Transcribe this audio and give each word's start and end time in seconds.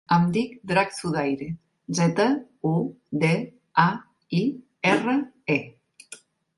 Em 0.15 0.23
dic 0.35 0.53
Drac 0.69 0.95
Zudaire: 0.99 1.49
zeta, 1.99 2.27
u, 2.71 2.73
de, 3.27 3.31
a, 3.87 3.89
i, 4.43 4.45
erra, 4.97 5.19
e. 5.61 5.65